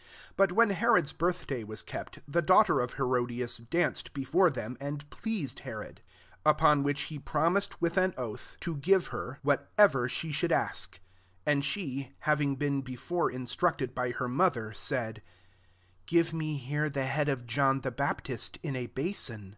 6 0.00 0.08
But 0.36 0.50
when 0.50 0.70
Herod's 0.70 1.12
birthday 1.12 1.62
was 1.62 1.80
kept, 1.80 2.18
the 2.26 2.42
daugh 2.42 2.66
ter 2.66 2.80
of 2.80 2.94
Herodias 2.94 3.58
danced 3.58 4.12
before 4.12 4.50
them 4.50 4.76
and 4.80 5.08
pleased 5.10 5.60
Herod. 5.60 6.00
7 6.38 6.40
Upon 6.44 6.82
which 6.82 7.02
he 7.02 7.20
promised 7.20 7.80
with 7.80 7.96
an 7.96 8.12
oath 8.16 8.56
to 8.62 8.74
give 8.78 9.06
her 9.14 9.38
whatev^" 9.44 9.92
46 9.92 9.92
MATTHEW 9.94 10.00
XIV. 10.06 10.10
she 10.10 10.32
should 10.32 10.50
ask. 10.50 10.94
8 11.46 11.52
And 11.52 11.64
she, 11.64 12.12
having 12.18 12.56
been 12.56 12.82
before 12.82 13.30
instructed 13.30 13.94
bj 13.94 14.14
her 14.16 14.26
mother, 14.28 14.72
said, 14.72 15.22
<< 15.66 16.06
Give 16.06 16.32
me 16.32 16.56
here 16.56 16.90
the 16.90 17.06
head 17.06 17.28
of 17.28 17.46
John 17.46 17.82
the 17.82 17.92
Bap 17.92 18.24
tist 18.24 18.58
in 18.64 18.74
a 18.74 18.86
basin." 18.86 19.54